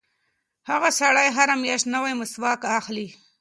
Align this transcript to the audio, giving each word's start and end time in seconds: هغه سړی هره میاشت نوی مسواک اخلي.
هغه 0.69 0.89
سړی 0.99 1.27
هره 1.37 1.55
میاشت 1.63 1.85
نوی 1.95 2.13
مسواک 2.19 2.61
اخلي. 2.79 3.07